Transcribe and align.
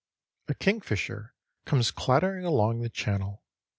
A 0.47 0.55
kingfisher 0.55 1.35
comes 1.65 1.91
clattering 1.91 2.43
along 2.43 2.79
the 2.81 2.89
channel. 2.89 3.43